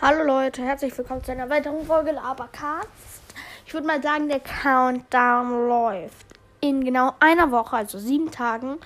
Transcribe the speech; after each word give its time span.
Hallo 0.00 0.22
Leute, 0.22 0.62
herzlich 0.62 0.96
willkommen 0.96 1.24
zu 1.24 1.32
einer 1.32 1.50
weiteren 1.50 1.84
Folge 1.84 2.12
Labercast. 2.12 3.34
Ich 3.66 3.74
würde 3.74 3.88
mal 3.88 4.00
sagen, 4.00 4.28
der 4.28 4.38
Countdown 4.38 5.66
läuft. 5.66 6.24
In 6.60 6.84
genau 6.84 7.14
einer 7.18 7.50
Woche, 7.50 7.78
also 7.78 7.98
sieben 7.98 8.30
Tagen, 8.30 8.78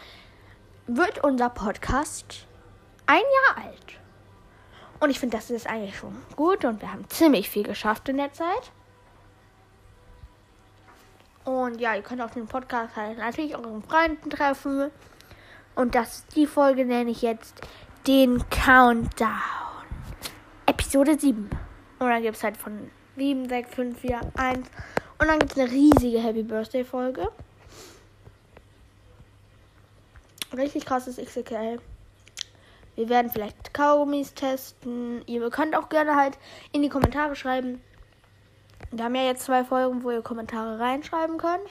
wird 0.86 1.22
unser 1.22 1.50
Podcast 1.50 2.46
ein 3.04 3.20
Jahr 3.20 3.66
alt. 3.66 3.98
Und 5.00 5.10
ich 5.10 5.20
finde, 5.20 5.36
das 5.36 5.50
ist 5.50 5.66
eigentlich 5.66 5.98
schon 5.98 6.16
gut 6.34 6.64
und 6.64 6.80
wir 6.80 6.90
haben 6.90 7.06
ziemlich 7.10 7.50
viel 7.50 7.64
geschafft 7.64 8.08
in 8.08 8.16
der 8.16 8.32
Zeit. 8.32 8.72
Und 11.44 11.78
ja, 11.78 11.94
ihr 11.94 12.02
könnt 12.02 12.22
auf 12.22 12.30
den 12.30 12.46
Podcast 12.46 12.96
halt 12.96 13.18
natürlich 13.18 13.54
euren 13.54 13.82
Freunden 13.82 14.30
treffen. 14.30 14.90
Und 15.74 15.94
das 15.94 16.24
die 16.28 16.46
Folge 16.46 16.86
nenne 16.86 17.10
ich 17.10 17.20
jetzt 17.20 17.60
den 18.06 18.48
Countdown. 18.48 19.61
Episode 20.66 21.18
7. 21.18 21.48
Und 21.98 22.08
dann 22.08 22.22
gibt 22.22 22.36
es 22.36 22.44
halt 22.44 22.56
von 22.56 22.90
7, 23.16 23.48
6, 23.48 23.74
5, 23.74 24.00
4, 24.00 24.20
1. 24.34 24.70
Und 25.18 25.28
dann 25.28 25.38
gibt 25.38 25.52
es 25.52 25.58
eine 25.58 25.70
riesige 25.70 26.20
Happy 26.20 26.42
Birthday 26.42 26.84
Folge. 26.84 27.28
Richtig 30.56 30.84
krasses 30.84 31.16
XXL. 31.16 31.78
Wir 32.94 33.08
werden 33.08 33.30
vielleicht 33.30 33.72
Kaugummis 33.72 34.34
testen. 34.34 35.22
Ihr 35.26 35.48
könnt 35.50 35.74
auch 35.74 35.88
gerne 35.88 36.16
halt 36.16 36.38
in 36.72 36.82
die 36.82 36.90
Kommentare 36.90 37.34
schreiben. 37.36 37.80
Wir 38.90 39.04
haben 39.04 39.14
ja 39.14 39.22
jetzt 39.22 39.44
zwei 39.44 39.64
Folgen, 39.64 40.02
wo 40.02 40.10
ihr 40.10 40.20
Kommentare 40.20 40.78
reinschreiben 40.78 41.38
könnt. 41.38 41.68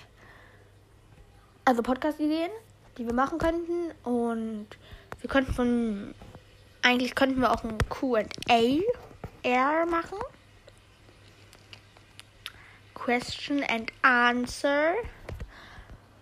Also 1.66 1.84
Podcast-Ideen, 1.84 2.50
die 2.98 3.06
wir 3.06 3.14
machen 3.14 3.38
könnten. 3.38 3.92
Und 4.04 4.68
wir 5.20 5.30
könnten 5.30 5.54
von. 5.54 6.16
Eigentlich 6.84 7.16
könnten 7.16 7.42
wir 7.42 7.52
auch 7.52 7.64
ein 7.64 7.78
QA 7.90 8.80
machen. 9.86 10.18
Question 12.96 13.64
and 13.64 13.92
Answer. 14.02 14.94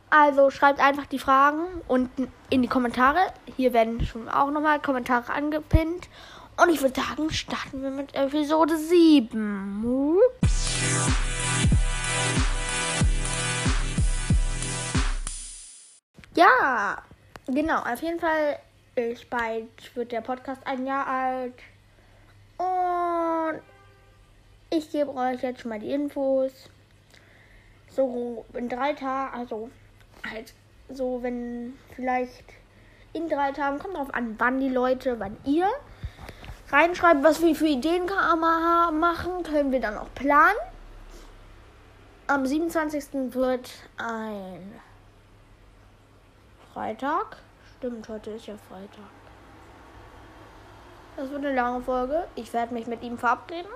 Also 0.10 0.50
schreibt 0.50 0.80
einfach 0.80 1.06
die 1.06 1.20
Fragen 1.20 1.66
unten 1.88 2.32
in 2.50 2.62
die 2.62 2.68
Kommentare. 2.68 3.20
Hier 3.58 3.74
werden 3.74 4.06
schon 4.06 4.28
auch 4.28 4.50
nochmal 4.52 4.82
Kommentare 4.82 5.32
angepinnt. 5.32 6.10
Und 6.58 6.70
ich 6.70 6.82
würde 6.82 7.00
sagen, 7.00 7.30
starten 7.32 7.82
wir 7.82 7.92
mit 7.92 8.16
Episode 8.16 8.78
7. 8.78 9.84
Ups. 9.86 10.78
Ja, 16.36 17.02
genau. 17.48 17.80
Auf 17.80 18.02
jeden 18.02 18.20
Fall 18.20 18.60
ist 19.02 19.30
bald 19.30 19.96
wird 19.96 20.12
der 20.12 20.22
Podcast 20.22 20.62
ein 20.66 20.86
Jahr 20.86 21.08
alt. 21.08 21.54
Und 22.58 23.62
ich 24.70 24.92
gebe 24.92 25.14
euch 25.14 25.42
jetzt 25.42 25.62
schon 25.62 25.70
mal 25.70 25.80
die 25.80 25.92
Infos. 25.92 26.52
So 27.90 28.46
in 28.54 28.70
drei 28.70 28.94
Tagen, 28.94 29.34
also 29.34 29.70
halt 30.30 30.54
so, 30.90 31.24
wenn 31.24 31.78
vielleicht 31.96 32.44
in 33.14 33.28
drei 33.30 33.52
Tagen, 33.52 33.80
kommt 33.80 33.96
drauf 33.96 34.14
an, 34.14 34.36
wann 34.38 34.60
die 34.60 34.70
Leute, 34.70 35.20
wann 35.20 35.38
ihr 35.46 35.68
reinschreibt, 36.72 37.24
was 37.24 37.42
wir 37.42 37.56
für 37.56 37.68
Ideen 37.68 38.06
machen, 38.06 39.44
können 39.44 39.72
wir 39.72 39.80
dann 39.80 39.98
auch 39.98 40.14
planen. 40.14 40.58
Am 42.28 42.46
27. 42.46 43.34
wird 43.34 43.72
ein 43.98 44.80
Freitag. 46.74 47.38
Stimmt, 47.80 48.10
heute 48.10 48.32
ist 48.32 48.46
ja 48.46 48.56
Freitag. 48.58 49.10
Das 51.16 51.30
wird 51.30 51.46
eine 51.46 51.56
lange 51.56 51.82
Folge. 51.82 52.28
Ich 52.36 52.52
werde 52.52 52.74
mich 52.74 52.88
mit 52.88 53.02
ihm 53.02 53.18
verabreden. 53.18 53.72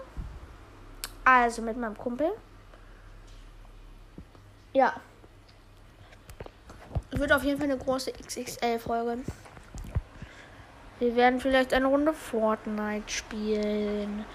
Also 1.23 1.61
mit 1.61 1.77
meinem 1.77 1.97
Kumpel. 1.97 2.33
Ja. 4.73 4.93
Wird 7.11 7.31
auf 7.31 7.45
jeden 7.45 7.57
Fall 7.57 7.71
eine 7.71 7.77
große 7.77 8.11
XXL-Folge. 8.11 9.19
Wir 10.99 11.15
werden 11.15 11.39
vielleicht 11.39 11.73
eine 11.73 11.85
Runde 11.85 12.11
Fortnite 12.11 13.09
spielen. 13.09 14.25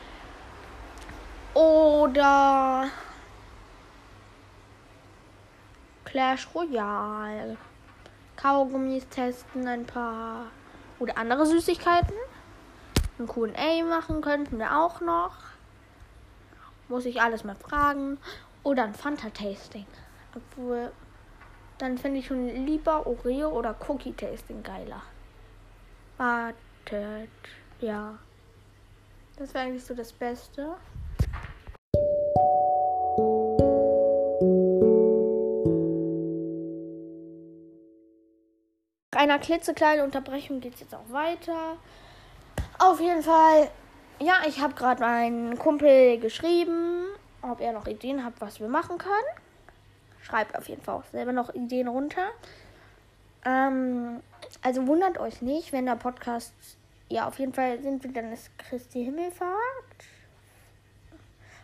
Oder 1.53 2.89
Clash 6.07 6.49
Royale. 6.55 7.59
Kaugummis 8.41 9.09
testen, 9.09 9.67
ein 9.67 9.85
paar. 9.85 10.47
Oder 11.01 11.19
andere 11.19 11.45
Süßigkeiten. 11.45 12.15
Ein 13.19 13.27
QA 13.27 13.85
machen 13.85 14.21
könnten 14.21 14.59
wir 14.59 14.79
auch 14.79 15.01
noch. 15.01 15.35
Muss 16.89 17.05
ich 17.05 17.21
alles 17.21 17.43
mal 17.43 17.57
fragen. 17.57 18.19
Oder 18.63 18.85
ein 18.85 18.95
Fanta-Tasting. 18.95 19.87
Obwohl, 20.37 20.93
dann 21.79 21.99
finde 21.99 22.21
ich 22.21 22.27
schon 22.27 22.47
lieber 22.65 23.07
Oreo 23.07 23.51
oder 23.51 23.75
Cookie-Tasting 23.89 24.63
geiler. 24.63 25.03
Wartet. 26.17 27.31
Ja. 27.81 28.19
Das 29.37 29.53
wäre 29.53 29.65
eigentlich 29.65 29.85
so 29.85 29.95
das 29.95 30.13
Beste. 30.13 30.77
Einer 39.29 39.39
klitzekleinen 39.39 40.05
Unterbrechung 40.05 40.61
geht 40.61 40.75
es 40.75 40.81
jetzt 40.81 40.95
auch 40.95 41.11
weiter. 41.11 41.77
Auf 42.79 43.01
jeden 43.01 43.23
Fall, 43.23 43.69
ja, 44.21 44.41
ich 44.47 44.61
habe 44.61 44.75
gerade 44.75 45.01
meinen 45.01 45.59
Kumpel 45.59 46.19
geschrieben, 46.19 47.05
ob 47.43 47.61
er 47.61 47.73
noch 47.73 47.87
Ideen 47.87 48.25
hat, 48.25 48.35
was 48.39 48.61
wir 48.61 48.69
machen 48.69 48.99
können. 48.99 49.13
Schreibt 50.23 50.57
auf 50.57 50.69
jeden 50.69 50.83
Fall 50.83 50.97
auch 50.97 51.05
selber 51.05 51.33
noch 51.33 51.55
Ideen 51.55 51.89
runter. 51.89 52.29
Ähm, 53.45 54.21
also 54.63 54.87
wundert 54.87 55.19
euch 55.19 55.43
nicht, 55.43 55.73
wenn 55.73 55.87
der 55.87 55.97
Podcast, 55.97 56.53
ja, 57.09 57.27
auf 57.27 57.39
jeden 57.39 57.55
Fall 57.55 57.83
sind 57.83 58.03
wir 58.03 58.13
dann 58.13 58.33
ist 58.33 58.57
Christi 58.59 59.05
Himmelfahrt. 59.05 59.55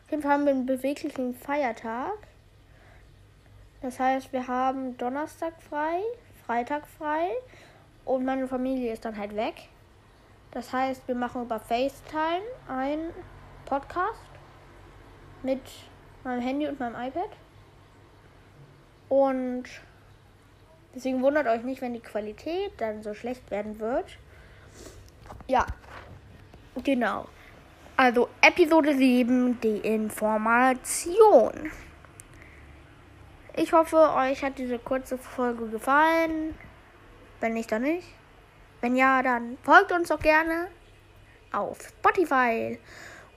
Auf 0.05 0.11
jeden 0.11 0.23
Fall 0.23 0.33
haben 0.33 0.45
wir 0.45 0.53
einen 0.53 0.67
beweglichen 0.67 1.35
Feiertag. 1.35 2.17
Das 3.83 3.99
heißt, 4.01 4.33
wir 4.33 4.49
haben 4.49 4.97
Donnerstag 4.97 5.61
frei, 5.61 6.01
Freitag 6.47 6.87
frei 6.87 7.31
und 8.05 8.25
meine 8.25 8.47
Familie 8.47 8.93
ist 8.93 9.05
dann 9.05 9.17
halt 9.17 9.35
weg. 9.37 9.69
Das 10.51 10.73
heißt, 10.73 11.09
wir 11.09 11.15
machen 11.15 11.43
über 11.43 11.59
FaceTime 11.59 12.45
einen 12.69 13.11
Podcast 13.65 14.21
mit 15.43 15.61
meinem 16.23 16.41
Handy 16.41 16.69
und 16.69 16.79
meinem 16.79 16.95
iPad. 16.95 17.31
Und 19.09 19.65
deswegen 20.95 21.23
wundert 21.23 21.47
euch 21.47 21.63
nicht, 21.63 21.81
wenn 21.83 21.93
die 21.93 22.01
Qualität 22.01 22.73
dann 22.79 23.03
so 23.03 23.15
schlecht 23.15 23.51
werden 23.51 23.81
wird. 23.81 24.19
Ja, 25.47 25.67
genau. 26.83 27.27
Also 27.97 28.29
Episode 28.41 28.97
7, 28.97 29.61
die 29.61 29.79
Information. 29.79 31.71
Ich 33.57 33.73
hoffe, 33.73 33.97
euch 34.17 34.43
hat 34.43 34.59
diese 34.59 34.81
kurze 34.81 35.17
Folge 35.17 35.69
gefallen. 35.69 36.59
Wenn 37.41 37.55
nicht, 37.55 37.71
dann 37.71 37.83
nicht. 37.83 38.09
Wenn 38.81 38.97
ja, 38.97 39.23
dann 39.23 39.57
folgt 39.63 39.93
uns 39.93 40.09
doch 40.09 40.19
gerne 40.19 40.67
auf 41.53 41.79
Spotify. 41.81 42.79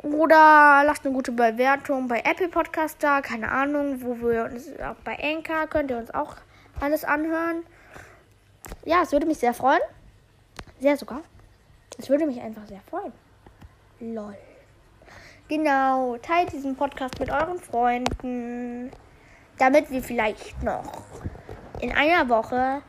Oder 0.02 0.82
lasst 0.86 1.06
eine 1.06 1.14
gute 1.14 1.32
Bewertung 1.32 2.08
bei 2.08 2.22
Apple 2.22 2.50
Podcast 2.50 2.98
da. 3.02 3.22
Keine 3.22 3.52
Ahnung, 3.52 4.02
wo 4.02 4.20
wir 4.20 4.46
uns 4.46 4.68
auch 4.80 4.96
bei 5.04 5.18
Anchor 5.22 5.68
könnt 5.68 5.92
ihr 5.92 5.98
uns 5.98 6.12
auch 6.12 6.36
alles 6.80 7.04
anhören. 7.04 7.64
Ja, 8.86 9.04
es 9.04 9.12
würde 9.12 9.28
mich 9.28 9.38
sehr 9.38 9.54
freuen. 9.54 9.82
Sehr 10.80 10.98
sogar. 10.98 11.22
Es 12.00 12.10
würde 12.10 12.26
mich 12.26 12.42
einfach 12.42 12.66
sehr 12.68 12.82
freuen. 12.90 13.14
Lol. 14.00 14.36
Genau, 15.48 16.18
teilt 16.18 16.52
diesen 16.52 16.76
Podcast 16.76 17.20
mit 17.20 17.30
euren 17.30 17.60
Freunden, 17.60 18.92
damit 19.58 19.90
wir 19.90 20.04
vielleicht 20.04 20.62
noch 20.64 21.04
in 21.80 21.92
einer 21.92 22.28
Woche 22.30 22.82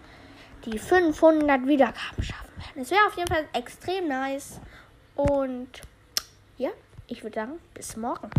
die 0.65 0.79
500 0.79 1.67
Wiedergaben 1.67 2.23
schaffen. 2.23 2.49
Es 2.77 2.91
wäre 2.91 3.07
auf 3.07 3.17
jeden 3.17 3.29
Fall 3.29 3.45
extrem 3.53 4.09
nice. 4.09 4.61
Und 5.15 5.69
ja, 6.57 6.71
ich 7.07 7.23
würde 7.23 7.35
sagen, 7.35 7.59
bis 7.75 7.97
morgen. 7.97 8.31